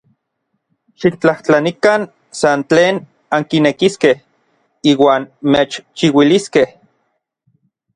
[1.03, 2.07] Xiktlajtlanikan
[2.39, 2.95] san tlen
[3.37, 4.15] ankinekiskej,
[4.95, 6.69] iuan mechchiuiliskej.